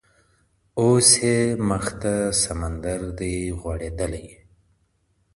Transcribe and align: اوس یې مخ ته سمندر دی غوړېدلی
اوس 0.79 1.09
یې 1.23 1.37
مخ 1.67 1.85
ته 2.01 2.13
سمندر 2.43 2.99
دی 3.19 3.35
غوړېدلی 3.59 4.27